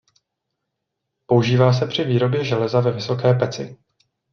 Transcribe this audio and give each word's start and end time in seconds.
Používá 1.25 1.73
se 1.73 1.87
při 1.87 2.03
výrobě 2.03 2.45
železa 2.45 2.79
ve 2.79 2.91
vysoké 2.91 3.33
peci. 3.33 3.77